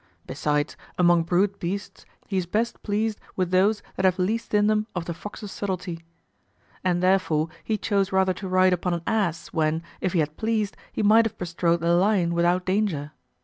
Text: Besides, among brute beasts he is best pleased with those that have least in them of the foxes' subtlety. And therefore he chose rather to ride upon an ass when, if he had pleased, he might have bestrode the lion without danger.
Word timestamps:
Besides, 0.25 0.75
among 0.97 1.25
brute 1.25 1.59
beasts 1.59 2.07
he 2.25 2.35
is 2.35 2.47
best 2.47 2.81
pleased 2.81 3.19
with 3.35 3.51
those 3.51 3.83
that 3.97 4.03
have 4.03 4.17
least 4.17 4.51
in 4.55 4.65
them 4.65 4.87
of 4.95 5.05
the 5.05 5.13
foxes' 5.13 5.51
subtlety. 5.51 6.03
And 6.83 7.03
therefore 7.03 7.49
he 7.63 7.77
chose 7.77 8.11
rather 8.11 8.33
to 8.33 8.47
ride 8.47 8.73
upon 8.73 8.95
an 8.95 9.03
ass 9.05 9.49
when, 9.49 9.83
if 9.99 10.13
he 10.13 10.19
had 10.19 10.37
pleased, 10.37 10.75
he 10.91 11.03
might 11.03 11.25
have 11.25 11.37
bestrode 11.37 11.81
the 11.81 11.93
lion 11.93 12.33
without 12.33 12.65
danger. 12.65 13.11